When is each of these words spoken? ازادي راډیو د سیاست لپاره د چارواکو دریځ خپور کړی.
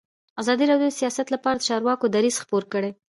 ازادي 0.41 0.65
راډیو 0.71 0.91
د 0.91 0.95
سیاست 0.99 1.27
لپاره 1.31 1.57
د 1.57 1.65
چارواکو 1.69 2.05
دریځ 2.15 2.35
خپور 2.43 2.63
کړی. 2.73 2.91